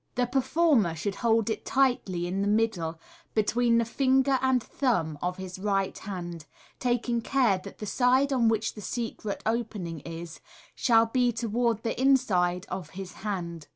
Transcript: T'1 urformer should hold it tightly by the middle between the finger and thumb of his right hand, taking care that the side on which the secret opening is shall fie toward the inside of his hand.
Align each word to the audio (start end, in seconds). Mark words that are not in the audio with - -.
T'1 0.15 0.31
urformer 0.31 0.95
should 0.97 1.13
hold 1.13 1.47
it 1.51 1.63
tightly 1.63 2.23
by 2.23 2.39
the 2.41 2.47
middle 2.47 2.99
between 3.35 3.77
the 3.77 3.85
finger 3.85 4.39
and 4.41 4.63
thumb 4.63 5.19
of 5.21 5.37
his 5.37 5.59
right 5.59 5.95
hand, 5.95 6.47
taking 6.79 7.21
care 7.21 7.59
that 7.63 7.77
the 7.77 7.85
side 7.85 8.33
on 8.33 8.47
which 8.49 8.73
the 8.73 8.81
secret 8.81 9.43
opening 9.45 9.99
is 9.99 10.39
shall 10.73 11.05
fie 11.05 11.31
toward 11.31 11.83
the 11.83 12.01
inside 12.01 12.65
of 12.67 12.89
his 12.97 13.11
hand. 13.21 13.67